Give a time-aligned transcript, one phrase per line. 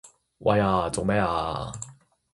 [0.39, 1.71] 喂啊做咩啊